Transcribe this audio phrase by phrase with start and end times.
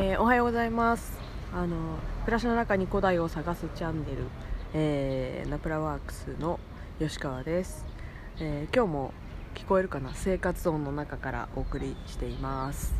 [0.00, 1.18] えーおはようございます。
[1.52, 1.76] あの
[2.24, 4.28] 暮らしの中に古代を探すチャンネル、
[4.72, 6.60] えーナプラワークスの
[7.00, 7.84] 吉川です、
[8.38, 9.12] えー今日も
[9.56, 10.12] 聞こえるかな？
[10.14, 12.94] 生活音の中からお送りしています。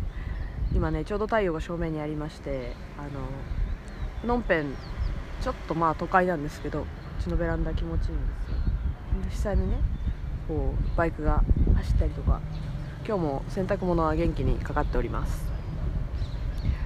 [0.75, 3.11] 今ねちょうど太陽が正面にありましてあの
[4.21, 4.75] プノンペン
[5.41, 6.85] ちょっとまあ都会なんですけどう
[7.23, 8.27] ちのベランダ気持ちいいん
[9.23, 9.55] ですよ。
[9.55, 9.77] で下にね
[10.49, 11.45] こうバイクが
[11.77, 12.41] 走ったりとか
[13.07, 15.47] 今日も洗濯物は元気にかかっております。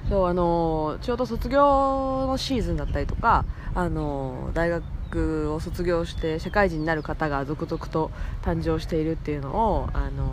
[0.09, 10.29] そうあのちょうど卒業のシーズンだったりとか、あの大学を卒業して社会人になる方が続々と誕生しているっていうのを、あの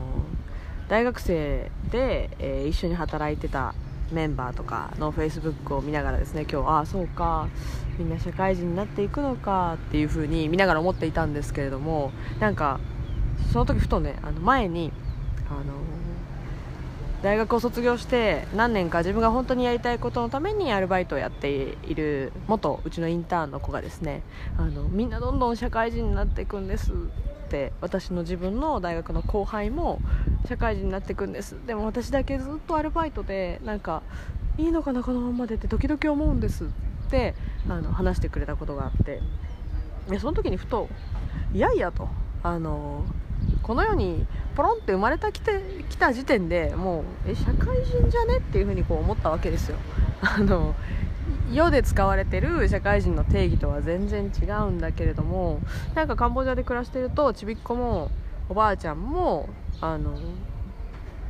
[0.89, 3.75] 大学生で、えー一緒に働いてた
[4.13, 7.49] メンバーとかのフェイスブックを見ながらですね今日ああそうか
[7.99, 12.11] みんな社会人になっていくのかっていう風に見ながら思っていたんですけれども
[12.41, 12.80] なんか
[13.52, 14.93] その時ふとねあの前に
[15.49, 15.75] あの
[17.23, 24.23] 大学を卒業して何年か自分が本当にやりたいことのためにアルバイトをやっている元うちのインターンの子がですね
[24.57, 26.95] あのみんなどんどん社会人になっていくんですっ
[27.51, 30.01] て私の自分の大学の後輩も
[30.49, 31.57] 社会人になっていくんです。
[31.66, 34.02] でも私だけずっとアルバイトでなんか
[34.57, 36.66] いいのかなこのままでって時々思うんですっ
[37.10, 37.34] て
[37.68, 39.21] あの話してくれたことがあって。
[40.09, 40.88] いやその時にふと
[41.52, 42.09] いやいやと
[42.43, 43.05] あの
[43.63, 48.38] この世にポロンって生まれたきてきた時点でもうえ社会人じゃね？
[48.38, 49.77] っていうふうにこう思ったわけですよ。
[50.23, 50.74] あの
[51.52, 55.61] 世で使われてる社会人の定義とは全然違うんだけれども
[55.95, 58.11] なんかカンボジアで暮らしてるとちびっ子も
[58.49, 59.49] おばあちゃんも
[59.80, 60.18] あの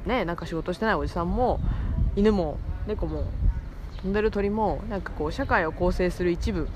[0.06, 1.61] ねなんか仕事してないおじさんも
[2.16, 3.25] 犬も猫も
[4.03, 6.69] 飛んでる鳥もなんかこう社会を構成する一部。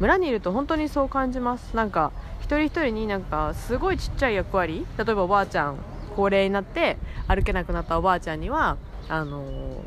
[0.00, 1.74] 村にいると本当にそう感じます。
[1.74, 2.12] なんか
[2.56, 5.76] 人一人になんかすごいちっちゃい役割例えばおばあちゃん
[6.16, 6.96] 高齢になって
[7.26, 8.76] 歩けなくなったおばあちゃんには
[9.08, 9.82] あの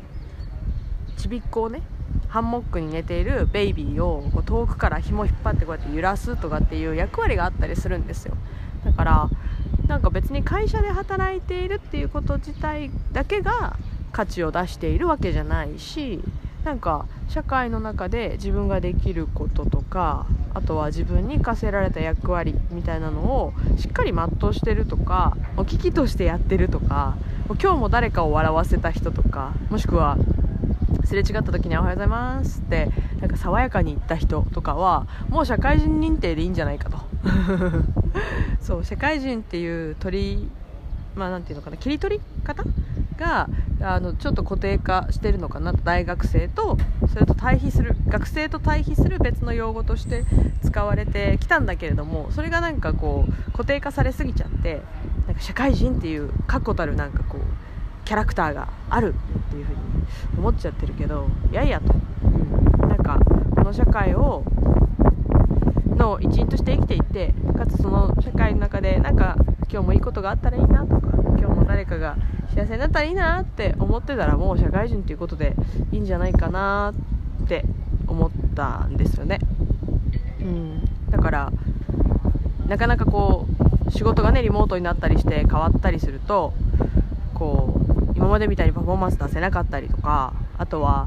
[1.16, 1.82] ちびっこをね
[2.28, 8.34] ハンモックに寝ているベイビーをこう遠くから紐引っ張ってこうやって揺らすとかっていう役割があったりするんですよ。
[8.84, 9.30] だから
[9.86, 13.76] なんか別に会社で働いているっていうこと自体だけが
[14.12, 16.20] 価値を出しているわけじゃないし
[16.64, 27.16] なんか社会の中で自分ができることとかあとは自分に課せられた役割みたいなのをしっかり全うしてるとかもう危機としてやってるとか
[27.60, 30.16] 今日も誰かを笑わせた人とかもしくは
[31.04, 32.90] すれ違った時に「おはようございます」って
[33.20, 36.98] なんか爽やかに言った人とかはもう社会人認定でいいんじゃないかと。
[38.60, 40.48] そう社会人っていう取り
[41.16, 42.62] まあなんていうのかな切り取り方
[43.22, 43.48] が
[43.80, 46.76] あのちょっと固定化してるのかな大学生と
[47.12, 50.24] それと対比する学生と対比する別の用語として
[50.64, 54.82] 使われてきたんだけれどもそれがなんかこう固定化されすぎちゃって
[55.26, 57.40] なんか社会人っていう確固たるなんかこう
[58.04, 59.82] キャラクターがあるっていう風に
[60.38, 61.94] 思っちゃってるけどいやいやと、
[62.24, 63.18] うん、なんか
[63.54, 64.44] この社会を
[65.96, 69.36] の一員として生きていってかつその社会の中でなんか
[69.72, 72.18] 今日もいいことがあったらいいなとか今日も誰かが
[72.54, 75.54] 幸せになったらいいなって思ってたらもう社会人っていうことで
[75.92, 76.92] いいんじゃないかな
[77.42, 77.64] って
[78.06, 79.38] 思ったんですよね、
[80.40, 81.52] うん、だから
[82.66, 83.46] なかなかこ
[83.86, 86.52] う仕事がねリモートになったりして変わったりすると
[87.32, 91.06] こう今までみたいにパフォーマンス出せなかったりとかあとは、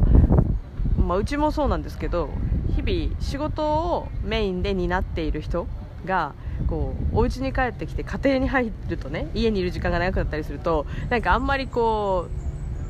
[0.98, 2.32] まあ、うちもそうなんですけど
[2.76, 5.68] 日々仕事をメインで担っている人
[6.06, 6.34] が
[6.68, 12.28] こうお家に帰ってきて家庭に入るとね家にいる時間が長くなったりするとなんかあんまりこ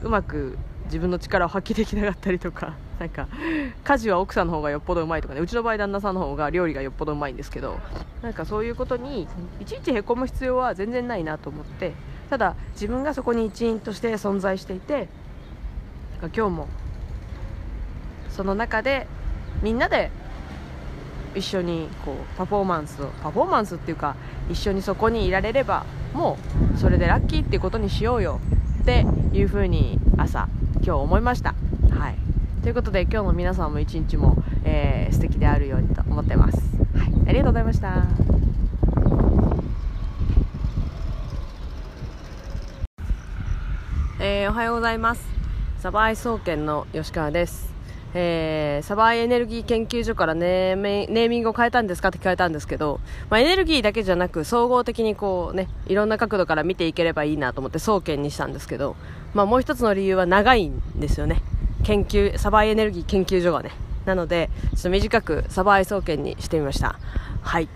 [0.04, 3.28] ううまく自分の力を発揮できなかったりとか なんか
[3.84, 7.78] 家事は奥さんの方がよっぽどうまいとかねうちの場合旦那さんの方が料理がよっぽどうまいんですけど
[8.22, 9.28] なんかそういうことに
[9.60, 11.94] いちいちへこむ必要は全然ないなと思って
[12.30, 15.10] ただ自分がそこに一員として存在していて
[16.22, 16.68] なんか今日も
[18.30, 19.08] その中で
[19.62, 20.12] みんなで
[21.36, 24.16] 一緒にこうパフォーマンスをパフォーマンスっていうか
[24.50, 26.38] 一緒にそこにいられればも
[26.76, 28.40] うそれでラッキーっていうことにしようよ
[28.82, 31.56] っていうふうに朝今日思いました。
[31.92, 32.16] はい。
[32.62, 36.58] ということで今日の皆さんも一日も、えー、素敵であるようにと思ってます。
[36.98, 37.14] はい。
[37.28, 38.06] ありがとうございました。
[44.20, 45.24] えーおはようございます。
[45.80, 47.75] サバイ総研の吉川です。
[48.18, 58.96] えーサバイエネルギー研究所からネーミネーミングを変えたんですかって聞かれたんですけど、まあ、エネルギーだけじゃなく総合的にこうねいろんな角度から見ていければいいなと思って総研にしたんですけど、
[59.34, 61.42] まあ、もう一つの理由は長いんですよね。
[61.84, 63.72] 研究サバイエネルギー研究所がね。
[64.06, 66.98] なのでちょっと短くサバイ総研にしてみました。
[67.42, 67.68] はい。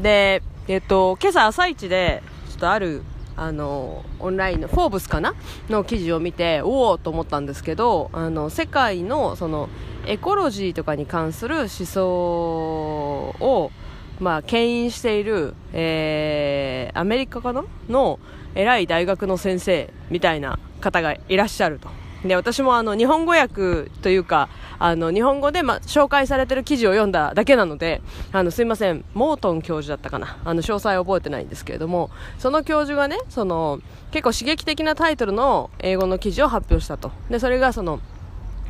[0.00, 3.02] でえっ、と今朝朝一でちょっとある
[3.36, 5.34] あのオンラインの「フォーブス」かな
[5.68, 9.68] の記事を見ておおと思ったんですけどあの世界のその
[10.06, 13.70] エコロジーとかに関する思想を、
[14.20, 18.18] まあ、牽引している、えー、アメリカかなの
[18.54, 22.05] 偉い大学の先生みたいな方がいらっしゃると。
[22.28, 28.02] で私もあの日本語訳というかあの日本語で、ま、紹介されてる記事を読んだだけなので
[28.32, 30.38] あのすいませんモートン教授だったかな。
[30.44, 33.80] あの詳細覚えてないんですけれどもその教授がねその
[34.10, 37.12] 結構刺激的なタイトルの英語の記事を発表したと。
[37.30, 38.00] でそれがその、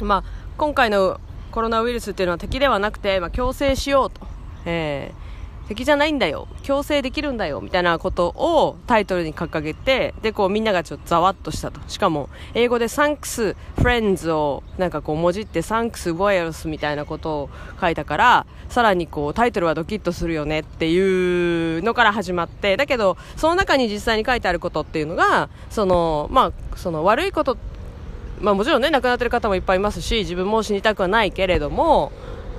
[0.02, 0.24] まあ、
[0.56, 1.20] 今回の
[1.50, 4.26] コロナウイルスっていうのは敵ではなくて、まあ、強制しようと、
[4.64, 5.25] えー
[5.68, 6.46] 敵じゃないんだよ。
[6.62, 7.60] 強制できるんだよ。
[7.60, 11.80] みたいなことをタイトルに掲げてでこうみんながちょっとざわっとしたと。
[11.88, 27.56] しかも英語でサンクスフレンズをなんかこうもじってサンクスボイルスみたいなことを書いたからさらにこうタイトルはドキッとするよねっていうのから始まってだけどその中に実際に書いてあることっていうのがそのまあその悪いこと
[28.40, 32.12] まあもちろんね亡くなってる方もいっぱいいますし自分も死にたくはないけれども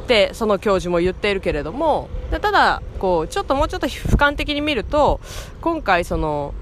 [0.07, 5.19] ってその教授も言っているけれどもただこうちょっともうちょっと俯瞰的に見ると
[5.59, 6.53] 今回その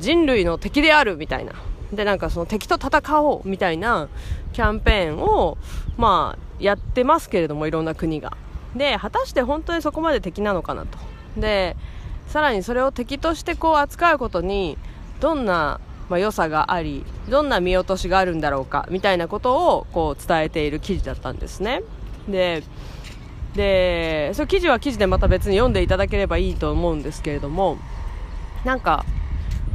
[0.00, 1.52] 人類の敵であるみたいな
[1.92, 4.08] でなんかその敵と戦おうみたいな
[4.54, 5.58] キャンペーンを
[5.98, 8.36] まあやってますけれどもいろんな国が
[8.74, 10.98] で果たして本当にそこまで敵なのかなと
[11.36, 11.76] で
[12.26, 14.78] さらにそれを敵としてこう扱うことに
[15.20, 15.78] どんな
[16.08, 21.82] まあ、良さがありどんな見落としがあるんだろうかみたいなことをこう伝えている記事だったんですね。
[22.28, 22.62] で
[23.54, 27.76] でそ記事は記事でまた別に読んでいただければいいと思うんですけれども
[28.64, 29.04] なんか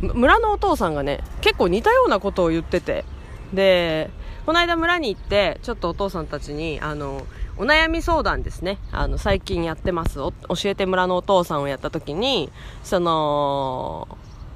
[0.01, 3.05] 村のお父さんがね結構似たようなことを言ってて
[3.53, 4.09] で
[4.45, 7.27] この間村に行ってちょっとお父さんたちにあの
[7.57, 8.77] お悩み相談ですね。
[8.91, 10.15] あの最近やってます。
[10.15, 10.31] 教
[10.65, 12.51] えて村のお父さんをやった時に
[12.83, 14.07] その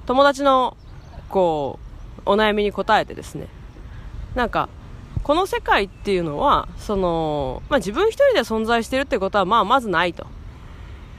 [0.06, 0.78] 友達の
[1.28, 1.80] こ
[2.26, 3.48] うお悩みに答えてですね。
[4.36, 4.70] なんか
[5.24, 10.28] この世界っていうのはその、まあ、自分一人で存在してるってことは、まあ、まずないと。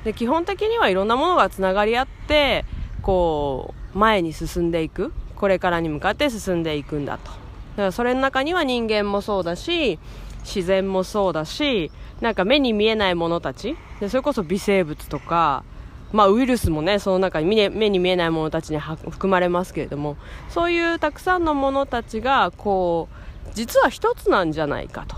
[0.05, 2.65] で基本的にはいろんなものがつながり合って
[3.03, 5.13] こう前に進んでいく。
[5.37, 7.25] これからに向かって進んでいくんだと。
[7.25, 7.37] だか
[7.77, 9.99] らそれの中には人間もそうだし
[10.45, 11.91] 自然もそうだし
[12.21, 13.77] なんか目に見えないものたち。
[13.99, 15.65] でそれこそ微生物とか
[16.13, 20.17] まあ、ウイルスもねその中に目に見えないものたちに含まれますけれども
[20.51, 25.17] そういうたくさんのものたちがこう実は一つなんじゃないかと。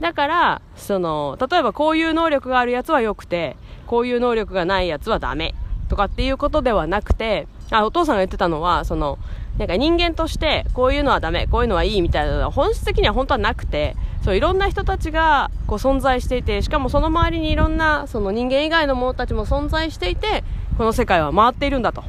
[0.00, 3.56] だからその例えばこういう能力があるやつは良くて
[3.86, 5.54] こういう能力がないやつはダメ
[5.88, 9.18] とかっていうことではなくてあお父さんが言ってたのはその
[9.58, 20.44] なんか人間としてこういうのはダメこういうのはいいみたいなのは本質的には本当はなくてそういろんな人たちがこう存在していてしかもその周りにいろんなその人間以外の者たちも存在していて
[20.76, 22.04] この世界は回っているんだと。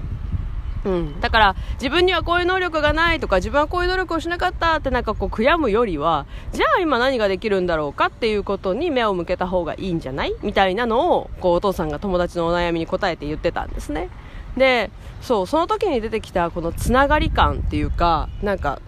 [0.86, 10.34] うん、だから自分にはこういう能力がないとか自分はこういう努力をしなかったってなんかこう悔やむよりはじゃあ今何ができるんだろうかっていうことに目を向けた方がいいんじゃない？
[10.42, 14.10] みたいなのをこうお父さんが友達のお悩みに答えて言ってたんですね。
[14.56, 14.90] で
[15.22, 18.81] そうその時に出てきたこのつながり感っていうかなんか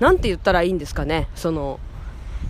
[0.00, 1.28] なんて言ったらいいんですかね？
[1.34, 1.80] その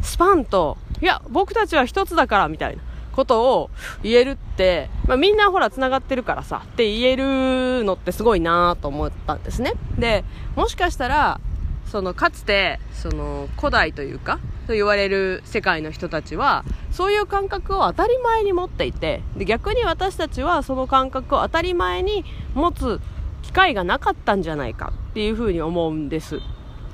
[0.03, 2.83] スパンといや僕たちは一つだからみたいな。
[3.15, 3.71] ことを
[4.03, 9.75] 言えるって、まあ、みんなほら繋がってるからさって言えるのってすごいなと思ったんですね。
[9.99, 10.25] で
[10.57, 11.41] もしかしたら
[11.87, 23.01] そのかつてその古代というかと言われる世界の人たちはそういう感覚を当たり前に持っていてで逆に私たちはその感覚を当たり前に持つ
[23.43, 26.41] 機会がなかったんじゃないかっていうふうに思うんです。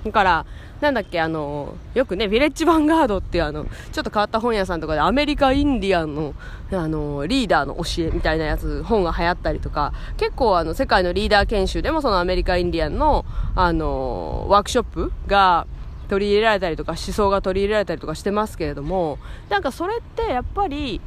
[0.05, 0.47] だから、
[0.81, 6.35] なんだっけ、あの、よくね、ヴィレッジヴァンガードっていうあの、ちょっと変わった本屋さんとかでアメリカインディアンの、
[6.73, 15.67] あの、リーダーの教えみたいなやつ、本が流行ったりとか、結構あの、世界のリーダー研修でもそのアメリカインディアンの、あの、ワークショップが、
[16.09, 19.19] 取り入れられたりとか思想が取り入れられたりとかしてますけれども
[19.49, 21.01] なんかそれってやっぱり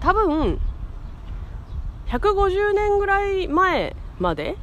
[0.00, 0.58] 多分
[2.06, 4.56] 150年ぐらい前まで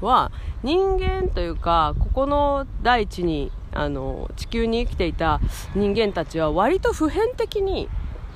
[0.00, 0.30] は
[0.62, 5.40] 人間というかここの大地にあの地球に生きていた
[5.74, 7.88] 人間たちは割と普遍的に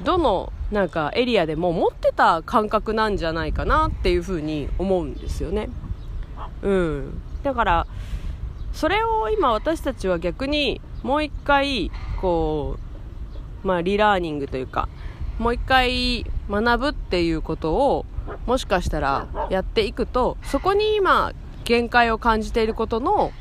[0.02, 5.68] どのなんかエリアでも持ってた感覚なんじゃないかなっていうふうに思うんですよね。
[6.62, 7.86] うん、だから
[8.72, 11.90] それを今私たちは逆にもう一回
[12.20, 12.78] こ
[13.64, 14.88] う、まあ、リラーニングというか
[15.38, 18.06] もう一回学ぶっていうことを
[18.46, 21.32] もしかしたらやっていくとそこに今
[21.64, 23.32] 限界を感じていることの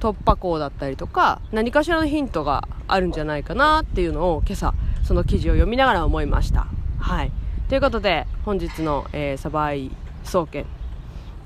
[0.00, 6.66] 突破口だったりとか何かしらのヒントがあるんじゃないかなっていうのを今朝その記事を読みながら思いました。
[6.98, 7.32] はい。
[7.68, 9.90] ということで本日の、えー、サバイ
[10.24, 10.66] 総研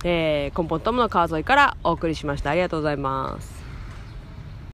[0.04, 3.63] えー、根本友の川沿いからお送りしましたありがとうございます